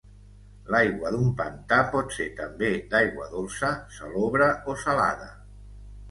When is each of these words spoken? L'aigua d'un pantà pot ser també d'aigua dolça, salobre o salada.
L'aigua 0.75 1.09
d'un 1.15 1.27
pantà 1.41 1.77
pot 1.95 2.15
ser 2.15 2.25
també 2.39 2.69
d'aigua 2.93 3.27
dolça, 3.33 3.69
salobre 3.99 4.47
o 4.73 4.75
salada. 4.85 5.29